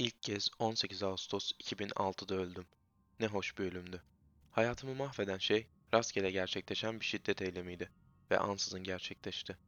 İlk 0.00 0.22
kez 0.22 0.48
18 0.58 1.02
Ağustos 1.02 1.52
2006'da 1.52 2.34
öldüm. 2.34 2.66
Ne 3.20 3.26
hoş 3.26 3.58
bir 3.58 3.64
ölümdü. 3.64 4.02
Hayatımı 4.50 4.94
mahveden 4.94 5.38
şey 5.38 5.66
rastgele 5.94 6.30
gerçekleşen 6.30 7.00
bir 7.00 7.04
şiddet 7.04 7.42
eylemiydi 7.42 7.90
ve 8.30 8.38
ansızın 8.38 8.84
gerçekleşti. 8.84 9.58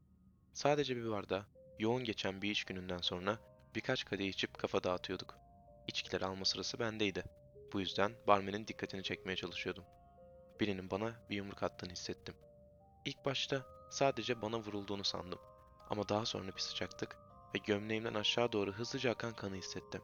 Sadece 0.52 0.96
bir 0.96 1.10
barda 1.10 1.46
yoğun 1.78 2.04
geçen 2.04 2.42
bir 2.42 2.50
iş 2.50 2.64
gününden 2.64 2.98
sonra 2.98 3.38
birkaç 3.74 4.04
kadeh 4.04 4.28
içip 4.28 4.58
kafa 4.58 4.82
dağıtıyorduk. 4.82 5.34
İçkileri 5.88 6.24
alma 6.24 6.44
sırası 6.44 6.78
bendeydi. 6.78 7.24
Bu 7.72 7.80
yüzden 7.80 8.12
barmenin 8.26 8.66
dikkatini 8.66 9.02
çekmeye 9.02 9.36
çalışıyordum. 9.36 9.84
Birinin 10.60 10.90
bana 10.90 11.12
bir 11.30 11.36
yumruk 11.36 11.62
attığını 11.62 11.92
hissettim. 11.92 12.34
İlk 13.04 13.24
başta 13.24 13.66
sadece 13.90 14.42
bana 14.42 14.58
vurulduğunu 14.58 15.04
sandım. 15.04 15.38
Ama 15.90 16.08
daha 16.08 16.26
sonra 16.26 16.56
bir 16.56 16.60
sıcaklık 16.60 17.16
ve 17.54 17.58
gömleğimden 17.58 18.14
aşağı 18.14 18.52
doğru 18.52 18.72
hızlıca 18.72 19.10
akan 19.10 19.34
kanı 19.34 19.56
hissettim. 19.56 20.02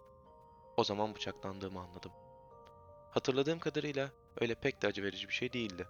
O 0.79 0.84
zaman 0.84 1.14
bıçaklandığımı 1.14 1.80
anladım. 1.80 2.12
Hatırladığım 3.10 3.59
kadarıyla 3.59 4.10
öyle 4.41 4.55
pek 4.55 4.82
de 4.82 4.87
acı 4.87 5.02
verici 5.02 5.28
bir 5.28 5.32
şey 5.32 5.52
değildi. 5.52 5.88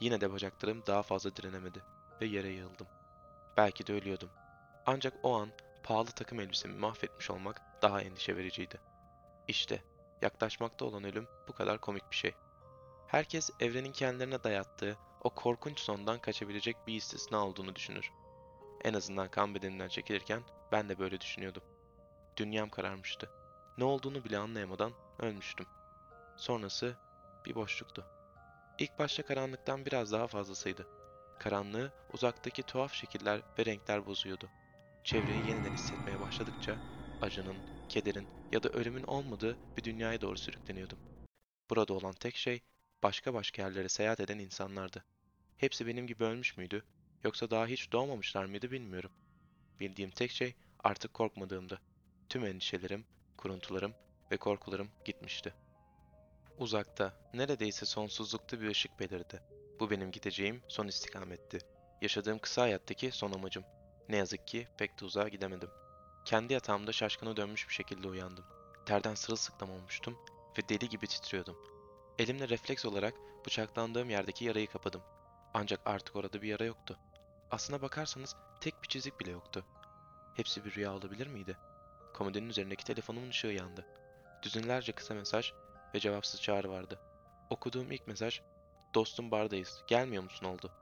Yine 0.00 0.20
de 0.20 0.32
bacaklarım 0.32 0.82
daha 0.86 1.02
fazla 1.02 1.36
direnemedi 1.36 1.82
ve 2.20 2.26
yere 2.26 2.48
yığıldım. 2.48 2.86
Belki 3.56 3.86
de 3.86 3.92
ölüyordum. 3.92 4.30
Ancak 4.86 5.14
o 5.22 5.36
an 5.36 5.48
pahalı 5.82 6.10
takım 6.10 6.40
elbisemi 6.40 6.74
mahvetmiş 6.74 7.30
olmak 7.30 7.62
daha 7.82 8.02
endişe 8.02 8.36
vericiydi. 8.36 8.80
İşte 9.48 9.82
yaklaşmakta 10.22 10.84
olan 10.84 11.04
ölüm 11.04 11.28
bu 11.48 11.52
kadar 11.52 11.78
komik 11.78 12.10
bir 12.10 12.16
şey. 12.16 12.34
Herkes 13.06 13.50
evrenin 13.60 13.92
kendilerine 13.92 14.44
dayattığı 14.44 14.98
o 15.20 15.30
korkunç 15.30 15.80
sondan 15.80 16.18
kaçabilecek 16.18 16.76
bir 16.86 16.94
istisna 16.94 17.46
olduğunu 17.46 17.76
düşünür. 17.76 18.12
En 18.84 18.94
azından 18.94 19.28
kan 19.28 19.54
bedeninden 19.54 19.88
çekilirken 19.88 20.42
ben 20.72 20.88
de 20.88 20.98
böyle 20.98 21.20
düşünüyordum. 21.20 21.62
Dünyam 22.36 22.70
kararmıştı. 22.70 23.37
Ne 23.78 23.84
olduğunu 23.84 24.24
bile 24.24 24.38
anlayamadan 24.38 24.92
ölmüştüm. 25.18 25.66
Sonrası 26.36 26.96
bir 27.46 27.54
boşluktu. 27.54 28.04
İlk 28.78 28.98
başta 28.98 29.22
karanlıktan 29.22 29.86
biraz 29.86 30.12
daha 30.12 30.26
fazlasıydı. 30.26 30.86
Karanlığı 31.38 31.92
uzaktaki 32.12 32.62
tuhaf 32.62 32.94
şekiller 32.94 33.42
ve 33.58 33.66
renkler 33.66 34.06
bozuyordu. 34.06 34.50
Çevreyi 35.04 35.46
yeniden 35.46 35.72
hissetmeye 35.72 36.20
başladıkça 36.20 36.78
acının, 37.20 37.56
kederin 37.88 38.28
ya 38.52 38.62
da 38.62 38.68
ölümün 38.68 39.02
olmadığı 39.02 39.58
bir 39.76 39.84
dünyaya 39.84 40.20
doğru 40.20 40.38
sürükleniyordum. 40.38 40.98
Burada 41.70 41.94
olan 41.94 42.12
tek 42.12 42.36
şey 42.36 42.60
başka 43.02 43.34
başka 43.34 43.62
yerlere 43.62 43.88
seyahat 43.88 44.20
eden 44.20 44.38
insanlardı. 44.38 45.04
Hepsi 45.56 45.86
benim 45.86 46.06
gibi 46.06 46.24
ölmüş 46.24 46.56
müydü 46.56 46.82
yoksa 47.24 47.50
daha 47.50 47.66
hiç 47.66 47.92
doğmamışlar 47.92 48.44
mıydı 48.44 48.70
bilmiyorum. 48.70 49.10
Bildiğim 49.80 50.10
tek 50.10 50.30
şey 50.30 50.54
artık 50.84 51.14
korkmadığımdı. 51.14 51.80
Tüm 52.28 52.46
endişelerim, 52.46 53.06
kuruntularım 53.38 53.94
ve 54.30 54.36
korkularım 54.36 54.90
gitmişti. 55.04 55.54
Uzakta, 56.58 57.12
neredeyse 57.34 57.86
sonsuzlukta 57.86 58.60
bir 58.60 58.68
ışık 58.68 59.00
belirdi. 59.00 59.42
Bu 59.80 59.90
benim 59.90 60.10
gideceğim 60.10 60.62
son 60.68 60.88
istikametti. 60.88 61.58
Yaşadığım 62.02 62.38
kısa 62.38 62.62
hayattaki 62.62 63.10
son 63.10 63.32
amacım. 63.32 63.64
Ne 64.08 64.16
yazık 64.16 64.46
ki 64.46 64.68
pek 64.78 65.00
de 65.00 65.04
uzağa 65.04 65.28
gidemedim. 65.28 65.70
Kendi 66.24 66.52
yatağımda 66.52 66.92
şaşkına 66.92 67.36
dönmüş 67.36 67.68
bir 67.68 67.74
şekilde 67.74 68.08
uyandım. 68.08 68.44
Terden 68.86 69.14
sırılsıklam 69.14 69.70
olmuştum 69.70 70.18
ve 70.58 70.68
deli 70.68 70.88
gibi 70.88 71.06
titriyordum. 71.06 71.56
Elimle 72.18 72.48
refleks 72.48 72.84
olarak 72.84 73.14
bıçaklandığım 73.46 74.10
yerdeki 74.10 74.44
yarayı 74.44 74.66
kapadım. 74.66 75.02
Ancak 75.54 75.80
artık 75.84 76.16
orada 76.16 76.42
bir 76.42 76.48
yara 76.48 76.64
yoktu. 76.64 76.98
Aslına 77.50 77.82
bakarsanız 77.82 78.36
tek 78.60 78.82
bir 78.82 78.88
çizik 78.88 79.20
bile 79.20 79.30
yoktu. 79.30 79.64
Hepsi 80.34 80.64
bir 80.64 80.74
rüya 80.74 80.94
olabilir 80.94 81.26
miydi? 81.26 81.56
Komodinin 82.18 82.48
üzerindeki 82.48 82.84
telefonumun 82.84 83.28
ışığı 83.28 83.46
yandı. 83.46 83.86
Düzinlerce 84.42 84.92
kısa 84.92 85.14
mesaj 85.14 85.52
ve 85.94 86.00
cevapsız 86.00 86.42
çağrı 86.42 86.70
vardı. 86.70 86.98
Okuduğum 87.50 87.92
ilk 87.92 88.06
mesaj, 88.06 88.40
dostum 88.94 89.30
bardayız, 89.30 89.82
gelmiyor 89.86 90.22
musun 90.22 90.46
oldu. 90.46 90.72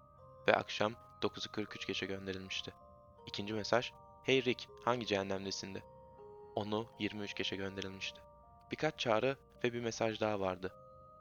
Ve 0.49 0.55
akşam 0.55 0.95
9'u 1.23 1.53
43 1.53 1.87
geçe 1.87 2.07
gönderilmişti. 2.07 2.75
İkinci 3.27 3.55
mesaj, 3.55 3.93
hey 4.25 4.45
Rick, 4.45 4.69
hangi 4.85 5.07
cehennemdesindi? 5.07 5.83
Onu 6.55 6.87
23 6.99 7.35
geçe 7.35 7.57
gönderilmişti. 7.57 8.21
Birkaç 8.71 8.99
çağrı 8.99 9.37
ve 9.65 9.73
bir 9.73 9.81
mesaj 9.81 10.21
daha 10.21 10.41
vardı. 10.41 10.73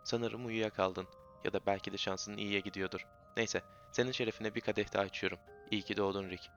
Sanırım 0.04 0.46
uyuyakaldın 0.46 1.08
ya 1.44 1.54
da 1.54 1.60
belki 1.66 1.94
de 1.94 1.98
şansın 1.98 2.38
iyiye 2.38 2.60
gidiyordur. 2.60 3.08
Neyse, 3.38 3.62
senin 3.92 4.12
şerefine 4.12 4.56
bir 4.56 4.62
kadeh 4.62 4.94
daha 4.94 5.06
içiyorum. 5.06 5.40
İyi 5.72 5.82
ki 5.82 5.98
doğdun 5.98 6.30
Rick. 6.30 6.50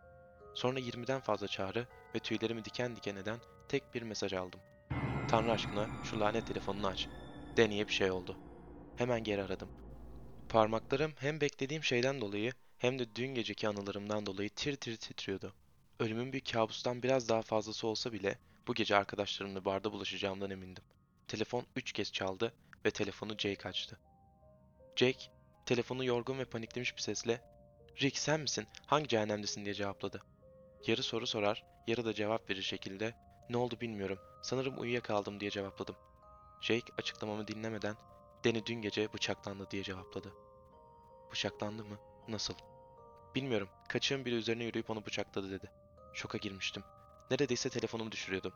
Sonra 0.54 0.81
20'den 0.81 1.21
fazla 1.21 1.49
çağrı 1.49 1.87
ve 2.15 2.19
tüylerimi 2.19 2.65
diken 2.65 2.97
diken 2.97 3.17
eden 3.17 3.41
tek 3.69 3.95
bir 3.95 4.03
mesaj 4.03 4.33
aldım. 4.33 4.61
Tanrı 5.29 5.53
aşkına 5.53 5.89
şu 6.05 6.21
lanet 6.21 6.47
telefonunu 6.47 6.87
aç. 6.87 7.09
Deniye 7.57 7.87
bir 7.87 7.93
şey 7.93 8.11
oldu. 8.11 8.37
Hemen 8.97 9.25
geri 9.25 9.43
aradım. 9.43 9.69
Parmaklarım 10.49 11.13
hem 11.19 11.41
beklediğim 11.41 11.85
şeyden 11.85 12.21
dolayı 12.21 12.53
hem 12.79 12.99
de 12.99 13.15
dün 13.15 13.35
geceki 13.35 13.69
anılarımdan 13.69 14.27
dolayı 14.27 14.51
tir 14.51 14.77
tir 14.77 14.97
titriyordu. 14.97 15.55
Ölümün 16.01 16.33
bir 16.33 16.41
kabustan 16.41 17.03
biraz 17.03 17.29
daha 17.29 17.43
fazlası 17.43 17.87
olsa 17.87 18.13
bile 18.13 18.39
bu 18.69 18.75
gece 18.75 18.97
arkadaşlarımla 18.97 19.65
barda 19.65 19.93
buluşacağımdan 19.93 20.51
emindim. 20.51 20.85
Telefon 21.29 21.67
üç 21.77 21.93
kez 21.93 22.13
çaldı 22.13 22.53
ve 22.87 22.91
telefonu 22.91 23.39
Jake 23.39 23.69
açtı. 23.69 23.99
Jake, 24.97 25.25
telefonu 25.67 26.05
yorgun 26.05 26.39
ve 26.39 26.45
paniklemiş 26.45 26.97
bir 26.97 27.03
sesle 27.03 27.41
''Rick 28.03 28.19
sen 28.19 28.41
misin? 28.41 28.67
Hangi 28.87 29.09
cehennemdesin?'' 29.09 29.65
diye 29.65 29.75
cevapladı. 29.75 30.23
Yarı 30.87 31.03
soru 31.03 31.27
sorar, 31.27 31.65
yarı 31.88 32.04
da 32.04 32.15
cevap 32.15 32.50
verir 32.50 32.62
şekilde 32.62 33.15
''Ne 33.50 33.56
oldu 33.56 33.81
bilmiyorum, 33.81 34.19
sanırım 34.43 34.81
uyuyakaldım'' 34.81 35.41
diye 35.41 35.50
cevapladım. 35.50 35.97
Jake 36.60 36.93
açıklamamı 36.99 37.49
dinlemeden 37.49 37.97
Deni 38.44 38.66
dün 38.66 38.82
gece 38.82 39.12
bıçaklandı 39.12 39.71
diye 39.71 39.82
cevapladı. 39.82 40.32
Bıçaklandı 41.32 41.84
mı? 41.84 41.98
Nasıl? 42.28 42.54
Bilmiyorum. 43.34 43.69
Kaçığın 43.88 44.25
biri 44.25 44.34
üzerine 44.34 44.65
yürüyüp 44.65 44.91
onu 44.91 45.06
bıçakladı 45.06 45.50
dedi. 45.50 45.71
Şoka 46.15 46.38
girmiştim. 46.38 46.82
Neredeyse 47.31 47.71
telefonumu 47.71 48.12
düşürüyordum. 48.12 48.53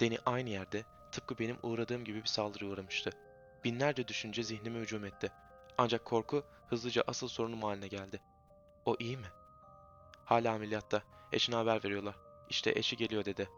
Deni 0.00 0.18
aynı 0.26 0.50
yerde 0.50 0.84
tıpkı 1.12 1.38
benim 1.38 1.58
uğradığım 1.62 2.04
gibi 2.04 2.22
bir 2.22 2.28
saldırıya 2.28 2.70
uğramıştı. 2.70 3.10
Binlerce 3.64 4.08
düşünce 4.08 4.42
zihnime 4.42 4.78
hücum 4.78 5.04
etti. 5.04 5.32
Ancak 5.78 6.04
korku 6.04 6.44
hızlıca 6.68 7.04
asıl 7.06 7.28
sorunum 7.28 7.62
haline 7.62 7.88
geldi. 7.88 8.20
O 8.84 8.96
iyi 8.98 9.16
mi? 9.16 9.26
Hala 10.24 10.52
ameliyatta. 10.52 11.02
Eşine 11.32 11.56
haber 11.56 11.84
veriyorlar. 11.84 12.14
İşte 12.48 12.72
eşi 12.76 12.96
geliyor 12.96 13.24
dedi. 13.24 13.48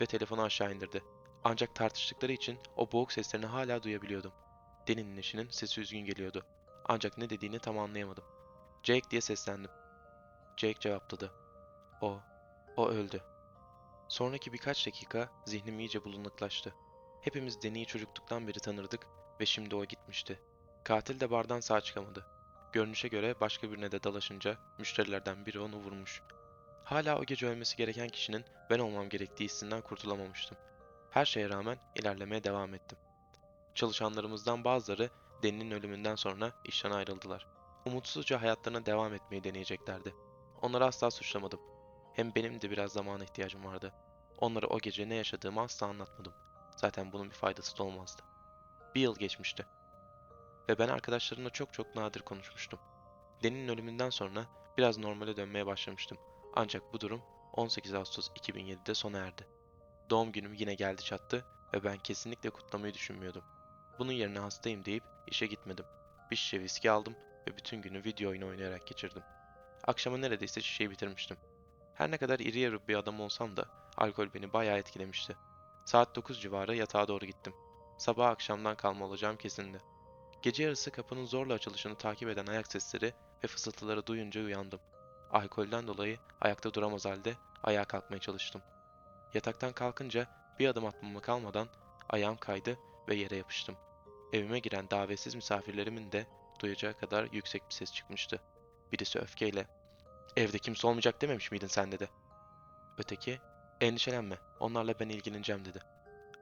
Ve 0.00 0.06
telefonu 0.06 0.42
aşağı 0.42 0.74
indirdi. 0.74 1.02
Ancak 1.44 1.74
tartıştıkları 1.74 2.32
için 2.32 2.58
o 2.76 2.92
boğuk 2.92 3.12
seslerini 3.12 3.46
hala 3.46 3.82
duyabiliyordum. 3.82 4.32
Deni'nin 4.88 5.16
eşinin 5.16 5.50
sesi 5.50 5.80
üzgün 5.80 6.04
geliyordu. 6.04 6.46
Ancak 6.84 7.18
ne 7.18 7.30
dediğini 7.30 7.58
tam 7.58 7.78
anlayamadım. 7.78 8.24
Jake 8.82 9.10
diye 9.10 9.20
seslendim. 9.20 9.70
Jake 10.56 10.80
cevapladı. 10.80 11.32
O, 12.00 12.20
o 12.76 12.88
öldü. 12.88 13.22
Sonraki 14.08 14.52
birkaç 14.52 14.86
dakika 14.86 15.28
zihnim 15.44 15.80
iyice 15.80 16.04
bulanıklaştı. 16.04 16.74
Hepimiz 17.22 17.62
Deni'yi 17.62 17.86
çocukluktan 17.86 18.48
beri 18.48 18.58
tanırdık 18.60 19.06
ve 19.40 19.46
şimdi 19.46 19.74
o 19.74 19.84
gitmişti. 19.84 20.40
Katil 20.84 21.20
de 21.20 21.30
bardan 21.30 21.60
sağ 21.60 21.80
çıkamadı. 21.80 22.26
Görünüşe 22.72 23.08
göre 23.08 23.40
başka 23.40 23.72
birine 23.72 23.92
de 23.92 24.02
dalaşınca 24.02 24.58
müşterilerden 24.78 25.46
biri 25.46 25.60
onu 25.60 25.76
vurmuş. 25.76 26.22
Hala 26.88 27.18
o 27.18 27.24
gece 27.24 27.46
ölmesi 27.46 27.76
gereken 27.76 28.08
kişinin 28.08 28.44
ben 28.70 28.78
olmam 28.78 29.08
gerektiği 29.08 29.44
hissinden 29.44 29.80
kurtulamamıştım. 29.80 30.58
Her 31.10 31.24
şeye 31.24 31.48
rağmen 31.48 31.78
ilerlemeye 31.94 32.44
devam 32.44 32.74
ettim. 32.74 32.98
Çalışanlarımızdan 33.74 34.64
bazıları 34.64 35.10
Deni'nin 35.42 35.70
ölümünden 35.70 36.14
sonra 36.14 36.52
işten 36.64 36.90
ayrıldılar. 36.90 37.46
Umutsuzca 37.86 38.42
hayatlarına 38.42 38.86
devam 38.86 39.14
etmeyi 39.14 39.44
deneyeceklerdi. 39.44 40.14
Onları 40.62 40.84
asla 40.84 41.10
suçlamadım. 41.10 41.60
Hem 42.14 42.34
benim 42.34 42.60
de 42.60 42.70
biraz 42.70 42.92
zamana 42.92 43.24
ihtiyacım 43.24 43.64
vardı. 43.64 43.92
Onlara 44.38 44.66
o 44.66 44.78
gece 44.78 45.08
ne 45.08 45.14
yaşadığımı 45.14 45.60
asla 45.60 45.86
anlatmadım. 45.86 46.32
Zaten 46.76 47.12
bunun 47.12 47.30
bir 47.30 47.34
faydası 47.34 47.78
da 47.78 47.82
olmazdı. 47.82 48.22
Bir 48.94 49.00
yıl 49.00 49.16
geçmişti. 49.16 49.66
Ve 50.68 50.78
ben 50.78 50.88
arkadaşlarımla 50.88 51.50
çok 51.50 51.72
çok 51.72 51.96
nadir 51.96 52.20
konuşmuştum. 52.20 52.78
Deni'nin 53.42 53.68
ölümünden 53.68 54.10
sonra 54.10 54.46
biraz 54.78 54.98
normale 54.98 55.36
dönmeye 55.36 55.66
başlamıştım. 55.66 56.18
Ancak 56.54 56.92
bu 56.92 57.00
durum 57.00 57.22
18 57.52 57.94
Ağustos 57.94 58.28
2007'de 58.28 58.94
sona 58.94 59.18
erdi. 59.18 59.46
Doğum 60.10 60.32
günüm 60.32 60.54
yine 60.54 60.74
geldi 60.74 61.02
çattı 61.02 61.44
ve 61.74 61.84
ben 61.84 61.98
kesinlikle 61.98 62.50
kutlamayı 62.50 62.94
düşünmüyordum. 62.94 63.42
Bunun 63.98 64.12
yerine 64.12 64.38
hastayım 64.38 64.84
deyip 64.84 65.04
işe 65.26 65.46
gitmedim. 65.46 65.84
Bir 66.30 66.36
şişe 66.36 66.60
viski 66.60 66.90
aldım 66.90 67.16
ve 67.46 67.56
bütün 67.56 67.82
günü 67.82 68.04
video 68.04 68.30
oyunu 68.30 68.48
oynayarak 68.48 68.86
geçirdim. 68.86 69.22
Akşama 69.84 70.18
neredeyse 70.18 70.60
şişeyi 70.60 70.90
bitirmiştim. 70.90 71.36
Her 71.94 72.10
ne 72.10 72.18
kadar 72.18 72.38
iri 72.38 72.58
yarı 72.58 72.88
bir 72.88 72.96
adam 72.96 73.20
olsam 73.20 73.56
da 73.56 73.64
alkol 73.96 74.34
beni 74.34 74.52
bayağı 74.52 74.78
etkilemişti. 74.78 75.36
Saat 75.84 76.16
9 76.16 76.40
civarı 76.40 76.76
yatağa 76.76 77.08
doğru 77.08 77.26
gittim. 77.26 77.54
Sabah 77.98 78.28
akşamdan 78.28 78.76
kalma 78.76 79.04
olacağım 79.04 79.36
kesindi. 79.36 79.80
Gece 80.42 80.62
yarısı 80.62 80.90
kapının 80.90 81.26
zorla 81.26 81.54
açılışını 81.54 81.94
takip 81.94 82.28
eden 82.28 82.46
ayak 82.46 82.72
sesleri 82.72 83.12
ve 83.44 83.48
fısıltıları 83.48 84.06
duyunca 84.06 84.44
uyandım. 84.44 84.80
Alkolden 85.30 85.86
dolayı 85.86 86.18
ayakta 86.40 86.74
duramaz 86.74 87.04
halde 87.04 87.34
ayağa 87.62 87.84
kalkmaya 87.84 88.20
çalıştım. 88.20 88.62
Yataktan 89.34 89.72
kalkınca 89.72 90.26
bir 90.58 90.68
adım 90.68 90.86
atmama 90.86 91.20
kalmadan 91.20 91.68
Ayağım 92.10 92.36
kaydı 92.36 92.78
ve 93.08 93.14
yere 93.14 93.36
yapıştım. 93.36 93.76
Evime 94.32 94.58
giren 94.58 94.90
davetsiz 94.90 95.34
misafirlerimin 95.34 96.12
de 96.12 96.26
duyacağı 96.60 96.94
kadar 96.94 97.28
yüksek 97.32 97.68
bir 97.68 97.74
ses 97.74 97.92
çıkmıştı. 97.92 98.40
Birisi 98.92 99.18
öfkeyle 99.18 99.66
''Evde 100.36 100.58
kimse 100.58 100.86
olmayacak 100.86 101.22
dememiş 101.22 101.50
miydin 101.52 101.66
sen?'' 101.66 101.92
dedi. 101.92 102.08
Öteki 102.98 103.40
''Endişelenme, 103.80 104.38
onlarla 104.60 104.94
ben 105.00 105.08
ilgileneceğim.'' 105.08 105.64
dedi. 105.64 105.78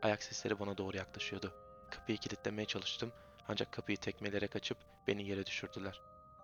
Ayak 0.03 0.23
sesleri 0.23 0.59
bana 0.59 0.79
doğru 0.79 0.97
yaklaşıyordu. 0.97 1.55
Kapıyı 1.91 2.19
kilitlemeye 2.19 2.67
çalıştım 2.67 3.13
ancak 3.49 3.73
kapıyı 3.73 3.99
tekmeleyerek 3.99 4.57
açıp 4.57 4.79
beni 5.07 5.29
yere 5.29 5.47
düşürdüler. 5.47 6.01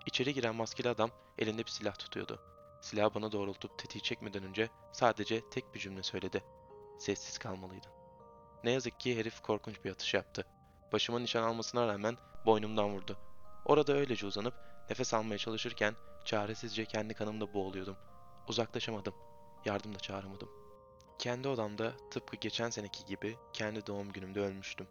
İçeri 0.07 0.35
giren 0.35 0.55
maskeli 0.55 0.89
adam 0.89 1.11
elinde 1.39 1.65
bir 1.65 1.71
silah 1.71 1.99
tutuyordu. 1.99 2.41
Silahı 2.81 3.15
bana 3.15 3.33
doğrultup 3.33 3.79
tetiği 3.79 4.03
çekmeden 4.03 4.43
önce 4.43 4.71
sadece 4.93 5.51
tek 5.51 5.75
bir 5.75 5.81
cümle 5.81 6.03
söyledi. 6.03 6.45
Sessiz 6.99 7.39
kalmalıydın. 7.39 7.91
Ne 8.65 8.71
yazık 8.71 9.01
ki 9.01 9.19
herif 9.19 9.41
korkunç 9.41 9.85
bir 9.85 9.91
atış 9.91 10.15
yaptı. 10.15 10.47
Başıma 10.93 11.19
nişan 11.19 11.43
almasına 11.43 11.87
rağmen 11.87 12.17
boynumdan 12.47 12.95
vurdu. 12.95 13.19
Orada 13.65 13.93
öylece 13.93 14.27
uzanıp 14.27 14.55
nefes 14.91 15.15
almaya 15.15 15.39
çalışırken 15.39 15.95
çaresizce 16.25 16.85
kendi 16.85 17.15
kanımda 17.15 17.55
boğuluyordum. 17.55 17.97
Uzaklaşamadım. 18.49 19.15
Yardım 19.65 19.95
da 19.95 19.99
çağıramadım. 19.99 20.49
Kendi 21.19 21.49
odamda 21.49 21.93
tıpkı 22.11 22.37
geçen 22.37 22.71
seneki 22.71 23.05
gibi 23.05 23.37
kendi 23.53 23.87
doğum 23.87 24.13
günümde 24.13 24.41
ölmüştüm. 24.41 24.87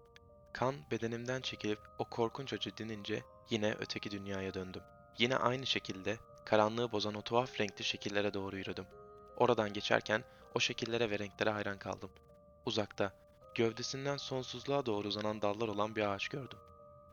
Kan 0.54 0.76
bedenimden 0.92 1.42
çekilip 1.42 1.80
o 2.00 2.06
korkunç 2.06 2.54
acı 2.54 2.78
dinince 2.78 3.24
yine 3.50 3.76
öteki 3.80 4.12
dünyaya 4.12 4.54
döndüm. 4.54 4.82
Yine 5.18 5.38
aynı 5.38 5.66
şekilde 5.66 6.18
karanlığı 6.46 6.92
bozan 6.92 7.16
o 7.16 7.22
tuhaf 7.22 7.60
renkli 7.60 7.84
şekillere 7.84 8.34
doğru 8.34 8.58
yürüdüm. 8.58 8.86
Oradan 9.38 9.74
geçerken 9.74 10.24
o 10.56 10.60
şekillere 10.60 11.10
ve 11.10 11.20
renklere 11.20 11.50
hayran 11.50 11.78
kaldım. 11.78 12.10
Uzakta, 12.66 13.14
gövdesinden 13.56 14.18
sonsuzluğa 14.18 14.86
doğru 14.86 15.08
uzanan 15.08 15.42
dallar 15.42 15.68
olan 15.68 15.96
bir 15.96 16.14
ağaç 16.14 16.28
gördüm. 16.28 16.60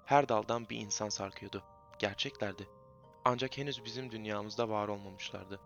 Her 0.04 0.28
daldan 0.28 0.68
bir 0.68 0.76
insan 0.76 1.08
sarkıyordu. 1.08 1.62
Gerçeklerdi. 1.98 2.68
Ancak 3.24 3.58
henüz 3.58 3.84
bizim 3.84 4.10
dünyamızda 4.10 4.68
var 4.68 4.88
olmamışlardı. 4.88 5.60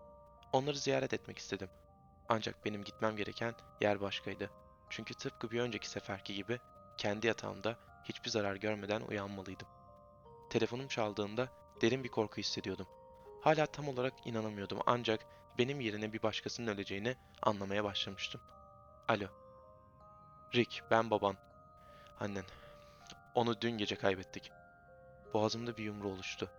Onları 0.52 0.78
ziyaret 0.78 1.12
etmek 1.12 1.38
istedim. 1.38 1.68
Ancak 2.28 2.64
benim 2.64 2.84
gitmem 2.84 3.16
gereken 3.16 3.54
yer 3.80 4.00
başkaydı. 4.00 4.50
Çünkü 4.90 5.14
tıpkı 5.14 5.50
bir 5.50 5.60
önceki 5.60 5.88
seferki 5.88 6.34
gibi 6.34 6.58
kendi 6.98 7.26
yatağımda 7.26 7.78
hiçbir 8.04 8.30
zarar 8.30 8.56
görmeden 8.56 9.00
uyanmalıydım. 9.00 9.68
Telefonum 10.50 10.88
çaldığında 10.88 11.48
derin 11.80 12.04
bir 12.04 12.08
korku 12.08 12.36
hissediyordum. 12.36 12.86
Hala 13.40 13.66
tam 13.66 13.88
olarak 13.88 14.14
inanamıyordum 14.24 14.78
ancak 14.86 15.26
benim 15.58 15.80
yerine 15.80 16.12
bir 16.12 16.22
başkasının 16.22 16.66
öleceğini 16.74 17.16
anlamaya 17.42 17.84
başlamıştım. 17.84 18.40
Alo. 19.08 19.26
Rick, 20.54 20.82
ben 20.90 21.10
baban. 21.10 21.36
Annen. 22.20 22.44
Onu 23.34 23.60
dün 23.60 23.70
gece 23.70 23.96
kaybettik. 23.96 24.50
Boğazımda 25.34 25.76
bir 25.76 25.84
yumru 25.84 26.08
oluştu. 26.08 26.50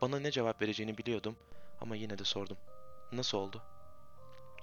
Bana 0.00 0.18
ne 0.18 0.30
cevap 0.30 0.62
vereceğini 0.62 0.98
biliyordum 0.98 1.36
ama 1.80 1.96
yine 1.96 2.18
de 2.18 2.24
sordum. 2.24 2.56
Nasıl 3.12 3.38
oldu? 3.38 3.62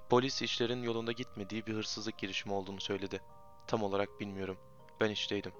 Polis 0.10 0.42
işlerin 0.42 0.84
yolunda 0.84 1.12
gitmediği 1.12 1.66
bir 1.66 1.74
hırsızlık 1.74 2.18
girişimi 2.18 2.54
olduğunu 2.54 2.82
söyledi. 2.82 3.22
Tam 3.68 3.84
olarak 3.84 4.20
bilmiyorum. 4.20 4.58
Ben 5.02 5.10
işteydim. 5.10 5.54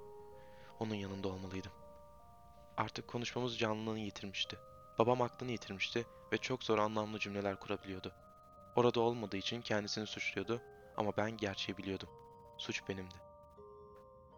Onun 0.80 0.96
yanında 0.96 1.28
olmalıydım. 1.28 1.72
Artık 2.78 3.08
konuşmamız 3.08 3.58
canlılığını 3.58 4.00
yitirmişti. 4.00 4.60
Babam 5.00 5.22
aklını 5.22 5.52
yitirmişti 5.52 6.06
ve 6.34 6.38
çok 6.38 6.64
zor 6.64 6.78
anlamlı 6.78 7.20
cümleler 7.20 7.60
kurabiliyordu. 7.60 8.14
Orada 8.76 9.00
olmadığı 9.00 9.38
için 9.38 9.62
kendisini 9.62 10.08
suçluyordu 10.08 10.62
ama 10.98 11.18
ben 11.18 11.38
gerçeği 11.38 11.78
biliyordum. 11.78 12.10
Suç 12.58 12.90
benimdi. 12.90 13.16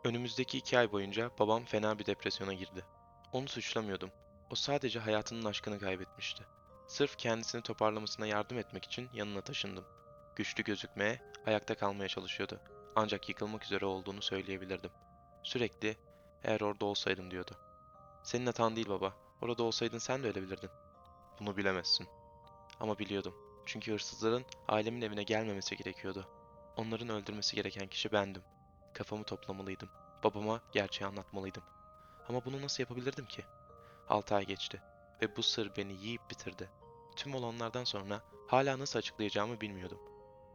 Önümüzdeki 0.04 0.58
iki 0.58 0.80
ay 0.80 0.92
boyunca 0.92 1.32
babam 1.40 1.66
fena 1.66 2.00
bir 2.00 2.06
depresyona 2.06 2.54
girdi. 2.54 2.86
Onu 3.32 3.48
suçlamıyordum. 3.48 4.12
O 4.50 4.56
sadece 4.56 5.00
hayatının 5.00 5.46
aşkını 5.46 5.80
kaybetmişti. 5.80 6.46
Sırf 6.88 7.18
kendisini 7.18 7.62
toparlamasına 7.62 8.28
yardım 8.28 8.58
etmek 8.58 8.86
için 8.86 9.10
yanına 9.14 9.42
taşındım. 9.42 9.86
Güçlü 10.36 10.64
gözükmeye, 10.64 11.22
ayakta 11.46 11.76
kalmaya 11.76 12.08
çalışıyordu. 12.08 12.60
Ancak 12.96 13.30
yıkılmak 13.30 13.64
üzere 13.64 13.86
olduğunu 13.86 14.22
söyleyebilirdim. 14.22 14.92
Sürekli, 15.44 15.98
eğer 16.44 16.62
orada 16.62 16.86
olsaydım 16.86 17.32
diyordu. 17.32 17.58
Senin 18.24 18.46
hatan 18.46 18.76
değil 18.76 18.90
baba. 18.90 19.14
Orada 19.42 19.64
olsaydın 19.64 19.98
sen 19.98 20.24
de 20.24 20.28
ölebilirdin. 20.28 20.70
Bunu 21.40 21.58
bilemezsin. 21.58 22.08
Ama 22.80 23.00
biliyordum. 23.00 23.36
Çünkü 23.66 23.94
hırsızların 23.94 24.46
ailemin 24.68 25.02
evine 25.02 25.24
gelmemesi 25.24 25.78
gerekiyordu. 25.78 26.28
Onların 26.78 27.10
öldürmesi 27.10 27.56
gereken 27.56 27.88
kişi 27.88 28.12
bendim. 28.12 28.44
Kafamı 28.94 29.24
toplamalıydım. 29.24 29.90
Babama 30.24 30.62
gerçeği 30.72 31.08
anlatmalıydım. 31.08 31.64
Ama 32.30 32.46
bunu 32.46 32.62
nasıl 32.62 32.84
yapabilirdim 32.84 33.26
ki? 33.26 33.46
Altı 34.10 34.36
ay 34.36 34.46
geçti 34.46 34.82
ve 35.22 35.36
bu 35.36 35.44
sır 35.44 35.76
beni 35.78 35.94
yiyip 35.94 36.30
bitirdi. 36.30 36.70
Tüm 37.16 37.36
olanlardan 37.36 37.84
sonra 37.84 38.22
hala 38.48 38.80
nasıl 38.80 39.00
açıklayacağımı 39.00 39.62
bilmiyordum. 39.62 40.00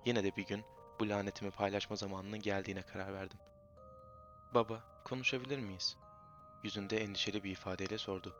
Yine 0.04 0.24
de 0.24 0.36
bir 0.36 0.46
gün 0.46 0.64
bu 1.00 1.08
lanetimi 1.08 1.50
paylaşma 1.50 1.96
zamanının 1.96 2.40
geldiğine 2.40 2.82
karar 2.82 3.14
verdim. 3.14 3.38
Baba, 4.54 4.84
konuşabilir 5.04 5.58
miyiz? 5.58 5.96
Yüzünde 6.62 6.98
endişeli 6.98 7.44
bir 7.44 7.50
ifadeyle 7.50 7.98
sordu. 7.98 8.36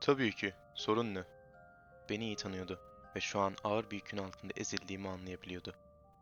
Tabii 0.00 0.34
ki. 0.34 0.54
Sorun 0.74 1.14
ne? 1.14 1.24
Beni 2.10 2.24
iyi 2.24 2.36
tanıyordu 2.36 2.80
ve 3.16 3.20
şu 3.20 3.40
an 3.40 3.56
ağır 3.64 3.90
bir 3.90 3.96
yükün 3.96 4.18
altında 4.18 4.52
ezildiğimi 4.56 5.08
anlayabiliyordu. 5.08 5.74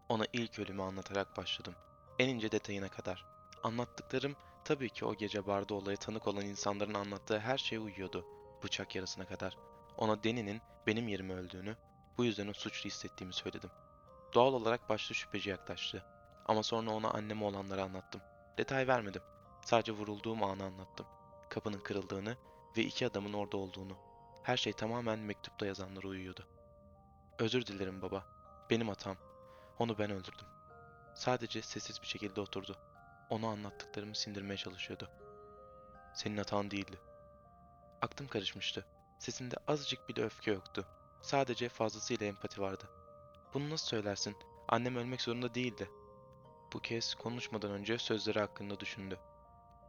Ona 0.08 0.25
ilk 0.32 0.58
ölümü 0.58 0.82
anlatarak 0.82 1.37
başladım. 1.37 1.75
En 2.19 2.29
ince 2.29 2.52
detayına 2.52 2.88
kadar. 2.88 3.25
Anlattıklarım 3.62 4.37
tabii 4.64 4.90
ki 4.90 5.05
o 5.05 5.14
gece 5.14 5.46
barda 5.46 5.75
olaya 5.75 5.96
tanık 5.96 6.26
olan 6.26 6.44
insanların 6.44 6.94
anlattığı 6.94 7.38
her 7.38 7.58
şeye 7.58 7.79
uyuyordu. 7.79 8.25
Bıçak 8.64 8.94
yarasına 8.94 9.25
kadar. 9.25 9.56
Ona 9.96 10.25
Deni'nin 10.25 10.61
benim 10.87 11.08
yerime 11.08 11.35
öldüğünü, 11.35 11.76
bu 12.19 12.25
yüzden 12.25 12.49
o 12.49 12.52
suçlu 12.52 12.90
hissettiğimi 12.90 13.32
söyledim. 13.32 13.70
Doğal 14.35 14.52
olarak 14.52 14.88
başta 14.88 15.14
şüpheci 15.14 15.50
yaklaştı. 15.50 16.05
Ama 16.46 16.62
sonra 16.62 16.90
ona 16.90 17.11
anneme 17.11 17.44
olanları 17.44 17.82
anlattım. 17.82 18.20
Detay 18.58 18.88
vermedim. 18.88 19.23
Sadece 19.64 19.93
vurulduğum 19.93 20.43
anı 20.43 20.64
anlattım. 20.64 21.06
Kapının 21.59 21.81
kırıldığını 21.81 22.37
ve 22.77 22.83
iki 22.83 23.07
adamın 23.07 23.33
orada 23.33 23.57
olduğunu. 23.57 23.97
Her 24.43 24.57
şey 24.57 24.73
tamamen 24.73 25.19
mektupta 25.19 25.67
yazanlara 25.67 26.09
uyuyordu. 26.09 26.47
Özür 27.39 27.67
dilerim 27.67 28.03
baba. 28.03 28.27
Benim 28.71 28.89
hatam. 28.89 29.17
Onu 29.79 29.99
ben 29.99 30.11
öldürdüm. 30.11 30.47
Sadece 31.15 31.63
sessiz 31.63 32.03
bir 32.03 32.07
şekilde 32.07 32.41
oturdu. 32.41 32.77
Ona 33.31 33.49
anlattıklarımı 33.49 34.15
sindirmeye 34.15 34.57
çalışıyordu. 34.57 35.11
Senin 36.15 36.37
hatan 36.37 36.71
değildi. 36.71 36.99
Aklım 38.03 38.29
karışmıştı. 38.29 38.87
Sesinde 39.19 39.57
azıcık 39.67 40.09
bile 40.09 40.25
öfke 40.25 40.50
yoktu. 40.50 40.87
Sadece 41.23 41.69
fazlasıyla 41.69 42.27
empati 42.27 42.61
vardı. 42.61 42.85
Bunu 43.55 43.71
nasıl 43.71 43.87
söylersin? 43.87 44.37
Annem 44.69 44.97
ölmek 44.97 45.23
zorunda 45.23 45.55
değildi. 45.55 45.91
Bu 46.73 46.81
kez 46.81 47.15
konuşmadan 47.15 47.71
önce 47.71 47.99
sözleri 47.99 48.41
hakkında 48.41 48.81
düşündü. 48.81 49.19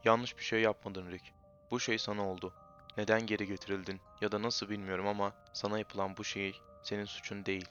Yanlış 0.03 0.37
bir 0.37 0.43
şey 0.43 0.61
yapmadın 0.61 1.11
Rick. 1.11 1.39
Bu 1.71 1.79
şey 1.79 1.97
sana 1.97 2.29
oldu. 2.29 2.53
Neden 2.97 3.25
geri 3.25 3.47
getirildin 3.47 4.01
ya 4.21 4.31
da 4.31 4.41
nasıl 4.41 4.69
bilmiyorum 4.69 5.07
ama 5.07 5.33
sana 5.53 5.79
yapılan 5.79 6.17
bu 6.17 6.23
şey 6.23 6.61
senin 6.83 7.05
suçun 7.05 7.45
değil. 7.45 7.69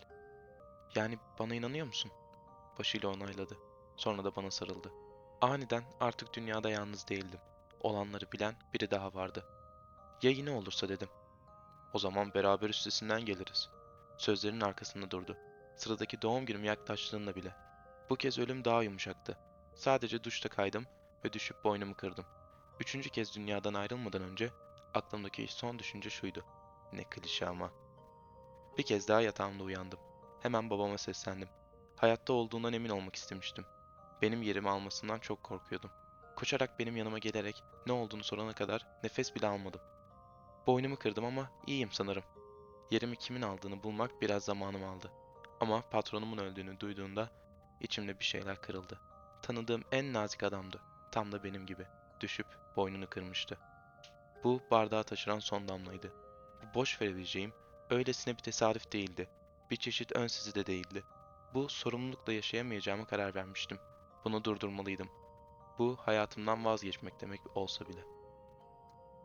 Yani 0.94 1.18
bana 1.38 1.54
inanıyor 1.54 1.86
musun? 1.86 2.10
Başıyla 2.78 3.08
onayladı. 3.08 3.56
Sonra 3.96 4.24
da 4.24 4.36
bana 4.36 4.50
sarıldı. 4.50 4.92
Aniden 5.40 5.84
artık 6.00 6.34
dünyada 6.34 6.70
yalnız 6.70 7.08
değildim. 7.08 7.40
Olanları 7.80 8.32
bilen 8.32 8.54
biri 8.74 8.90
daha 8.90 9.14
vardı. 9.14 9.44
Ya 10.22 10.30
yine 10.30 10.50
olursa 10.50 10.88
dedim. 10.88 11.08
O 11.92 11.98
zaman 11.98 12.34
beraber 12.34 12.68
üstesinden 12.68 13.24
geliriz. 13.24 13.68
Sözlerinin 14.18 14.60
arkasında 14.60 15.10
durdu. 15.10 15.36
Sıradaki 15.76 16.22
doğum 16.22 16.46
günüm 16.46 16.64
yaklaştığında 16.64 17.34
bile. 17.34 17.54
Bu 18.10 18.16
kez 18.16 18.38
ölüm 18.38 18.64
daha 18.64 18.82
yumuşaktı. 18.82 19.36
Sadece 19.74 20.24
duşta 20.24 20.48
kaydım 20.48 20.86
ve 21.24 21.32
düşüp 21.32 21.64
boynumu 21.64 21.94
kırdım. 21.94 22.24
Üçüncü 22.80 23.10
kez 23.10 23.36
dünyadan 23.36 23.74
ayrılmadan 23.74 24.22
önce 24.22 24.50
aklımdaki 24.94 25.46
son 25.48 25.78
düşünce 25.78 26.10
şuydu. 26.10 26.44
Ne 26.92 27.04
klişe 27.04 27.46
ama. 27.46 27.70
Bir 28.78 28.82
kez 28.82 29.08
daha 29.08 29.20
yatağımda 29.20 29.64
uyandım. 29.64 29.98
Hemen 30.40 30.70
babama 30.70 30.98
seslendim. 30.98 31.48
Hayatta 31.96 32.32
olduğundan 32.32 32.72
emin 32.72 32.88
olmak 32.88 33.16
istemiştim. 33.16 33.64
Benim 34.22 34.42
yerimi 34.42 34.70
almasından 34.70 35.18
çok 35.18 35.42
korkuyordum. 35.42 35.90
Koşarak 36.36 36.78
benim 36.78 36.96
yanıma 36.96 37.18
gelerek 37.18 37.62
ne 37.86 37.92
olduğunu 37.92 38.24
sorana 38.24 38.52
kadar 38.52 38.86
nefes 39.02 39.34
bile 39.34 39.46
almadım. 39.46 39.80
Boynumu 40.66 40.96
kırdım 40.96 41.24
ama 41.24 41.50
iyiyim 41.66 41.92
sanırım. 41.92 42.24
Yerimi 42.90 43.16
kimin 43.16 43.42
aldığını 43.42 43.82
bulmak 43.82 44.22
biraz 44.22 44.44
zamanım 44.44 44.84
aldı. 44.84 45.12
Ama 45.60 45.82
patronumun 45.90 46.38
öldüğünü 46.38 46.80
duyduğunda 46.80 47.30
içimde 47.80 48.18
bir 48.18 48.24
şeyler 48.24 48.60
kırıldı. 48.60 49.00
Tanıdığım 49.42 49.82
en 49.92 50.12
nazik 50.12 50.42
adamdı. 50.42 50.80
Tam 51.12 51.32
da 51.32 51.44
benim 51.44 51.66
gibi. 51.66 51.86
Düşüp 52.20 52.46
boynunu 52.78 53.06
kırmıştı. 53.06 53.58
Bu 54.44 54.60
bardağı 54.70 55.04
taşıran 55.04 55.38
son 55.38 55.68
damlaydı. 55.68 56.12
Bu 56.62 56.74
boş 56.74 57.02
verebileceğim 57.02 57.52
öylesine 57.90 58.36
bir 58.36 58.42
tesadüf 58.42 58.92
değildi. 58.92 59.28
Bir 59.70 59.76
çeşit 59.76 60.16
ön 60.16 60.26
sizi 60.26 60.54
de 60.54 60.66
değildi. 60.66 61.04
Bu 61.54 61.68
sorumlulukla 61.68 62.32
yaşayamayacağıma 62.32 63.04
karar 63.04 63.34
vermiştim. 63.34 63.78
Bunu 64.24 64.44
durdurmalıydım. 64.44 65.08
Bu 65.78 65.96
hayatımdan 66.00 66.64
vazgeçmek 66.64 67.20
demek 67.20 67.56
olsa 67.56 67.88
bile. 67.88 68.00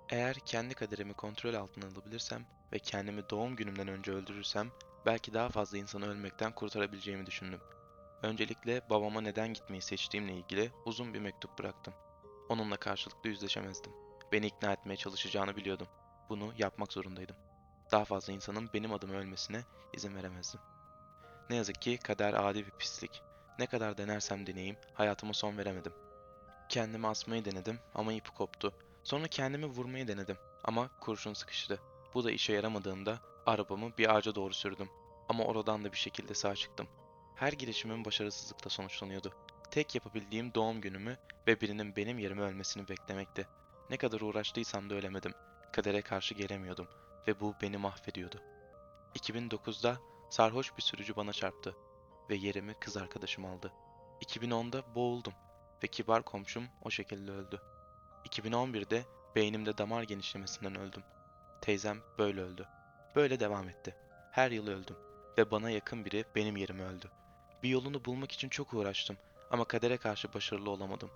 Eğer 0.10 0.36
kendi 0.36 0.74
kaderimi 0.74 1.14
kontrol 1.14 1.54
altına 1.54 1.86
alabilirsem 1.86 2.46
ve 2.74 2.80
kendimi 2.80 3.30
doğum 3.30 3.56
günümden 3.56 3.88
önce 3.88 4.12
öldürürsem 4.12 4.72
belki 5.06 5.34
daha 5.34 5.50
fazla 5.50 5.78
insanı 5.78 6.08
ölmekten 6.08 6.52
kurtarabileceğimi 6.52 7.26
düşündüm. 7.26 7.60
Öncelikle 8.24 8.82
babama 8.90 9.22
neden 9.22 9.54
gitmeyi 9.54 9.82
seçtiğimle 9.82 10.34
ilgili 10.34 10.72
uzun 10.86 11.14
bir 11.14 11.20
mektup 11.20 11.60
bıraktım. 11.60 11.94
Onunla 12.54 12.78
karşılıklı 12.78 13.30
yüzleşemezdim. 13.30 13.92
Beni 14.32 14.46
ikna 14.48 14.72
etmeye 14.72 14.96
çalışacağını 14.98 15.56
biliyordum. 15.56 15.88
Bunu 16.30 16.54
yapmak 16.58 16.94
zorundaydım. 16.94 17.36
Daha 17.92 18.06
fazla 18.06 18.34
insanın 18.34 18.70
benim 18.74 18.94
adımı 18.94 19.16
ölmesine 19.16 19.64
izin 19.94 20.16
veremezdim. 20.16 20.60
Ne 21.50 21.56
yazık 21.56 21.82
ki 21.82 21.98
kader 21.98 22.34
adi 22.34 22.66
bir 22.66 22.72
pislik. 22.72 23.22
Ne 23.60 23.68
kadar 23.68 23.98
denersem 23.98 24.48
deneyeyim 24.48 24.78
hayatıma 24.94 25.34
son 25.34 25.58
veremedim. 25.58 25.94
Kendimi 26.70 27.08
asmayı 27.08 27.46
denedim 27.46 27.80
ama 27.96 28.14
ipi 28.14 28.32
koptu. 28.32 28.74
Sonra 29.04 29.28
kendimi 29.28 29.66
vurmayı 29.66 30.08
denedim 30.08 30.38
ama 30.64 30.90
kurşun 31.00 31.34
sıkıştı. 31.34 31.80
Bu 32.14 32.24
da 32.24 32.32
işe 32.32 32.54
yaramadığında 32.54 33.20
arabamı 33.46 33.98
bir 33.98 34.16
ağaca 34.16 34.36
doğru 34.36 34.54
sürdüm. 34.54 34.90
Ama 35.30 35.44
oradan 35.44 35.84
da 35.84 35.92
bir 35.92 35.98
şekilde 35.98 36.34
sağ 36.34 36.56
çıktım. 36.56 36.88
Her 37.36 37.54
girişimim 37.54 38.06
başarısızlıkla 38.06 38.70
sonuçlanıyordu. 38.70 39.34
Tek 39.74 39.96
yapabildiğim 39.96 40.54
doğum 40.54 40.82
günümü 40.82 41.18
ve 41.48 41.62
birinin 41.62 41.96
benim 41.96 42.20
yerime 42.20 42.42
ölmesini 42.42 42.88
beklemekti. 42.88 43.48
Ne 43.90 43.98
kadar 43.98 44.22
uğraştıysam 44.22 44.90
da 44.90 44.96
ölemedim. 44.96 45.34
Kadere 45.72 46.02
karşı 46.02 46.34
gelemiyordum 46.34 46.88
ve 47.28 47.40
bu 47.40 47.56
beni 47.62 47.78
mahvediyordu. 47.78 48.42
2009'da 49.16 49.98
sarhoş 50.30 50.78
bir 50.78 50.82
sürücü 50.82 51.16
bana 51.16 51.34
çarptı 51.34 51.76
ve 52.30 52.36
yerimi 52.36 52.74
kız 52.74 52.98
arkadaşım 52.98 53.46
aldı. 53.46 53.72
2010'da 54.22 54.96
boğuldum 54.96 55.34
ve 55.84 55.88
kibar 55.88 56.24
komşum 56.24 56.68
o 56.82 56.90
şekilde 56.90 57.32
öldü. 57.32 57.62
2011'de 58.30 59.04
beynimde 59.36 59.78
damar 59.78 60.04
genişlemesinden 60.04 60.76
öldüm. 60.76 61.04
Teyzem 61.62 61.98
böyle 62.18 62.42
öldü. 62.42 62.68
Böyle 63.16 63.40
devam 63.40 63.70
etti. 63.70 63.96
Her 64.32 64.52
yıl 64.52 64.68
öldüm 64.68 64.96
ve 65.38 65.52
bana 65.52 65.70
yakın 65.70 66.06
biri 66.06 66.26
benim 66.36 66.58
yerime 66.58 66.84
öldü. 66.84 67.12
Bir 67.64 67.70
yolunu 67.70 68.06
bulmak 68.06 68.32
için 68.32 68.50
çok 68.50 68.74
uğraştım 68.74 69.18
ama 69.54 69.66
kadere 69.66 69.98
karşı 69.98 70.34
başarılı 70.34 70.70
olamadım. 70.70 71.10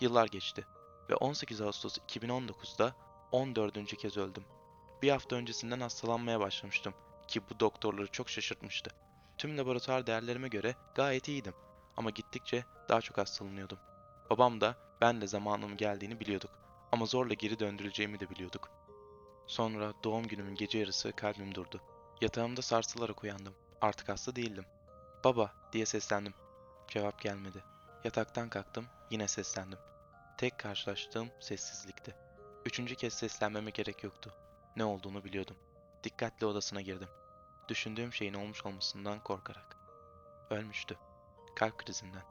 Yıllar 0.00 0.26
geçti 0.26 0.66
ve 1.10 1.14
18 1.14 1.60
Ağustos 1.60 1.98
2019'da 1.98 2.94
14. 3.32 3.96
kez 3.96 4.16
öldüm. 4.16 4.44
Bir 5.02 5.10
hafta 5.10 5.36
öncesinden 5.36 5.80
hastalanmaya 5.80 6.40
başlamıştım 6.40 6.94
ki 7.28 7.40
bu 7.50 7.60
doktorları 7.60 8.06
çok 8.06 8.30
şaşırtmıştı. 8.30 8.90
Tüm 9.38 9.58
laboratuvar 9.58 10.06
değerlerime 10.06 10.48
göre 10.48 10.74
gayet 10.94 11.28
iyiydim 11.28 11.54
ama 11.96 12.10
gittikçe 12.10 12.64
daha 12.88 13.00
çok 13.00 13.18
hastalanıyordum. 13.18 13.78
Babam 14.30 14.60
da 14.60 14.76
ben 15.00 15.20
de 15.20 15.26
zamanımın 15.26 15.76
geldiğini 15.76 16.20
biliyorduk 16.20 16.50
ama 16.92 17.06
zorla 17.06 17.34
geri 17.34 17.58
döndürüleceğimi 17.58 18.20
de 18.20 18.30
biliyorduk. 18.30 18.70
Sonra 19.46 19.92
doğum 20.04 20.26
günümün 20.26 20.54
gece 20.54 20.78
yarısı 20.78 21.12
kalbim 21.12 21.54
durdu. 21.54 21.80
Yatağımda 22.20 22.62
sarsılarak 22.62 23.24
uyandım. 23.24 23.54
Artık 23.80 24.08
hasta 24.08 24.36
değildim. 24.36 24.64
Baba 25.24 25.52
diye 25.72 25.86
seslendim. 25.86 26.34
Cevap 26.88 27.20
gelmedi. 27.20 27.71
Yataktan 28.04 28.48
kalktım, 28.48 28.86
yine 29.10 29.28
seslendim. 29.28 29.78
Tek 30.36 30.58
karşılaştığım 30.58 31.30
sessizlikti. 31.40 32.14
Üçüncü 32.66 32.96
kez 32.96 33.14
seslenmeme 33.14 33.70
gerek 33.70 34.04
yoktu. 34.04 34.34
Ne 34.76 34.84
olduğunu 34.84 35.24
biliyordum. 35.24 35.56
Dikkatli 36.04 36.46
odasına 36.46 36.80
girdim. 36.80 37.08
Düşündüğüm 37.68 38.12
şeyin 38.12 38.34
olmuş 38.34 38.66
olmasından 38.66 39.20
korkarak. 39.20 39.76
Ölmüştü. 40.50 40.98
Kalp 41.56 41.78
krizinden. 41.78 42.22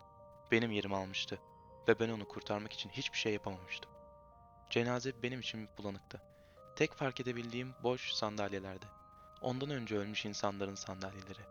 Benim 0.52 0.72
yerimi 0.72 0.96
almıştı 0.96 1.40
ve 1.88 2.00
ben 2.00 2.10
onu 2.10 2.28
kurtarmak 2.28 2.74
için 2.74 2.90
hiçbir 2.90 3.18
şey 3.18 3.34
yapamamıştım. 3.34 3.92
Cenaze 4.70 5.24
benim 5.24 5.40
için 5.40 5.70
bulanıktı. 5.78 6.22
Tek 6.76 6.94
fark 6.94 7.20
edebildiğim 7.20 7.74
boş 7.84 8.12
sandalyelerdi. 8.12 8.86
Ondan 9.42 9.70
önce 9.70 9.98
ölmüş 9.98 10.26
insanların 10.26 10.76
sandalyeleri. 10.76 11.42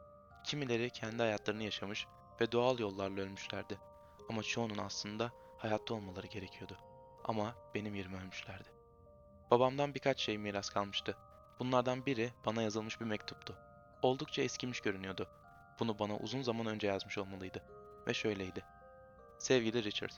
Kimileri 0.44 0.90
kendi 0.90 1.22
hayatlarını 1.22 1.62
yaşamış 1.62 2.06
ve 2.40 2.52
doğal 2.52 2.78
yollarla 2.78 3.20
ölmüşlerdi. 3.20 3.89
Ama 4.30 4.42
çoğunun 4.42 4.78
aslında 4.78 5.32
hayatta 5.58 5.94
olmaları 5.94 6.26
gerekiyordu. 6.26 6.78
Ama 7.24 7.54
benim 7.74 7.94
yerime 7.94 8.18
ölmüşlerdi. 8.18 8.68
Babamdan 9.50 9.94
birkaç 9.94 10.20
şey 10.20 10.38
miras 10.38 10.70
kalmıştı. 10.70 11.16
Bunlardan 11.58 12.06
biri 12.06 12.32
bana 12.46 12.62
yazılmış 12.62 13.00
bir 13.00 13.04
mektuptu. 13.04 13.58
Oldukça 14.02 14.42
eskimiş 14.42 14.80
görünüyordu. 14.80 15.28
Bunu 15.80 15.98
bana 15.98 16.16
uzun 16.16 16.42
zaman 16.42 16.66
önce 16.66 16.86
yazmış 16.86 17.18
olmalıydı. 17.18 17.62
Ve 18.06 18.14
şöyleydi. 18.14 18.64
Sevgili 19.38 19.84
Richard, 19.84 20.12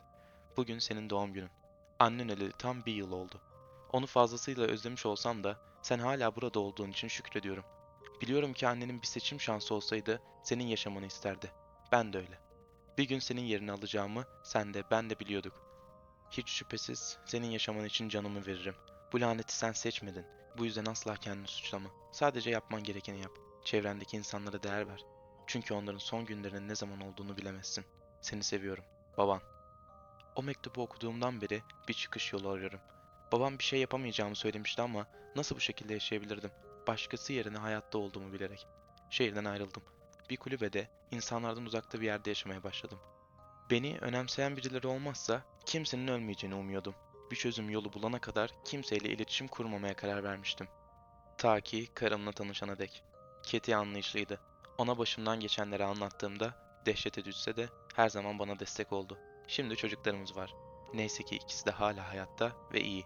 bugün 0.56 0.78
senin 0.78 1.10
doğum 1.10 1.32
günün. 1.32 1.50
Annen 1.98 2.28
öleli 2.28 2.52
tam 2.52 2.84
bir 2.84 2.94
yıl 2.94 3.12
oldu. 3.12 3.40
Onu 3.92 4.06
fazlasıyla 4.06 4.64
özlemiş 4.64 5.06
olsam 5.06 5.44
da 5.44 5.58
sen 5.82 5.98
hala 5.98 6.36
burada 6.36 6.60
olduğun 6.60 6.90
için 6.90 7.08
şükrediyorum. 7.08 7.64
Biliyorum 8.20 8.52
ki 8.52 8.68
annenin 8.68 9.02
bir 9.02 9.06
seçim 9.06 9.40
şansı 9.40 9.74
olsaydı 9.74 10.22
senin 10.42 10.66
yaşamanı 10.66 11.06
isterdi. 11.06 11.52
Ben 11.92 12.12
de 12.12 12.18
öyle. 12.18 12.51
Bir 12.98 13.08
gün 13.08 13.18
senin 13.18 13.42
yerini 13.42 13.72
alacağımı 13.72 14.24
sen 14.42 14.74
de 14.74 14.84
ben 14.90 15.10
de 15.10 15.20
biliyorduk. 15.20 15.62
Hiç 16.30 16.50
şüphesiz 16.50 17.18
senin 17.24 17.50
yaşaman 17.50 17.84
için 17.84 18.08
canımı 18.08 18.46
veririm. 18.46 18.74
Bu 19.12 19.20
laneti 19.20 19.56
sen 19.56 19.72
seçmedin. 19.72 20.26
Bu 20.58 20.64
yüzden 20.64 20.84
asla 20.84 21.16
kendini 21.16 21.46
suçlama. 21.46 21.90
Sadece 22.12 22.50
yapman 22.50 22.84
gerekeni 22.84 23.20
yap. 23.20 23.32
Çevrendeki 23.64 24.16
insanlara 24.16 24.62
değer 24.62 24.88
ver. 24.88 25.04
Çünkü 25.46 25.74
onların 25.74 25.98
son 25.98 26.24
günlerinin 26.24 26.68
ne 26.68 26.74
zaman 26.74 27.00
olduğunu 27.00 27.36
bilemezsin. 27.36 27.84
Seni 28.20 28.42
seviyorum. 28.42 28.84
Baban. 29.18 29.40
O 30.36 30.42
mektubu 30.42 30.82
okuduğumdan 30.82 31.40
beri 31.40 31.62
bir 31.88 31.94
çıkış 31.94 32.32
yolu 32.32 32.48
arıyorum. 32.48 32.80
Babam 33.32 33.58
bir 33.58 33.64
şey 33.64 33.80
yapamayacağımı 33.80 34.36
söylemişti 34.36 34.82
ama 34.82 35.06
nasıl 35.36 35.56
bu 35.56 35.60
şekilde 35.60 35.92
yaşayabilirdim? 35.92 36.50
Başkası 36.86 37.32
yerine 37.32 37.58
hayatta 37.58 37.98
olduğumu 37.98 38.32
bilerek. 38.32 38.66
Şehirden 39.10 39.44
ayrıldım. 39.44 39.82
Bir 40.32 40.36
kulübede, 40.36 40.88
insanlardan 41.10 41.66
uzakta 41.66 42.00
bir 42.00 42.06
yerde 42.06 42.30
yaşamaya 42.30 42.62
başladım. 42.62 42.98
Beni 43.70 43.98
önemseyen 44.00 44.56
birileri 44.56 44.86
olmazsa 44.86 45.42
kimsenin 45.66 46.08
ölmeyeceğini 46.08 46.54
umuyordum. 46.54 46.94
Bir 47.30 47.36
çözüm 47.36 47.70
yolu 47.70 47.92
bulana 47.92 48.18
kadar 48.18 48.50
kimseyle 48.64 49.08
iletişim 49.08 49.48
kurmamaya 49.48 49.96
karar 49.96 50.24
vermiştim. 50.24 50.68
Ta 51.38 51.60
ki 51.60 51.88
karımla 51.94 52.32
tanışana 52.32 52.78
dek. 52.78 53.02
Keti 53.42 53.76
anlayışlıydı. 53.76 54.40
Ona 54.78 54.98
başımdan 54.98 55.40
geçenleri 55.40 55.84
anlattığımda 55.84 56.54
dehşete 56.86 57.24
düşse 57.24 57.56
de 57.56 57.68
her 57.94 58.08
zaman 58.08 58.38
bana 58.38 58.58
destek 58.58 58.92
oldu. 58.92 59.18
Şimdi 59.48 59.76
çocuklarımız 59.76 60.36
var. 60.36 60.54
Neyse 60.94 61.24
ki 61.24 61.36
ikisi 61.36 61.66
de 61.66 61.70
hala 61.70 62.08
hayatta 62.08 62.52
ve 62.72 62.80
iyi. 62.80 63.04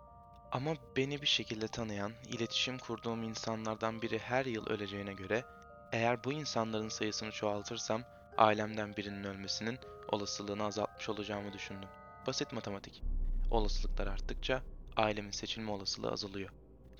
Ama 0.52 0.74
beni 0.96 1.22
bir 1.22 1.26
şekilde 1.26 1.68
tanıyan, 1.68 2.12
iletişim 2.28 2.78
kurduğum 2.78 3.22
insanlardan 3.22 4.02
biri 4.02 4.18
her 4.18 4.46
yıl 4.46 4.66
öleceğine 4.66 5.12
göre, 5.12 5.44
eğer 5.92 6.24
bu 6.24 6.32
insanların 6.32 6.88
sayısını 6.88 7.30
çoğaltırsam, 7.30 8.02
ailemden 8.38 8.96
birinin 8.96 9.24
ölmesinin 9.24 9.78
olasılığını 10.08 10.64
azaltmış 10.64 11.08
olacağımı 11.08 11.52
düşündüm. 11.52 11.88
Basit 12.26 12.52
matematik. 12.52 13.02
Olasılıklar 13.50 14.06
arttıkça 14.06 14.62
ailemin 14.96 15.30
seçilme 15.30 15.70
olasılığı 15.70 16.12
azalıyor. 16.12 16.50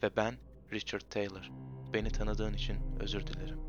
Ve 0.03 0.17
ben 0.17 0.35
Richard 0.73 1.11
Taylor. 1.11 1.51
Beni 1.93 2.11
tanıdığın 2.11 2.55
için 2.55 3.01
özür 3.01 3.27
dilerim. 3.27 3.66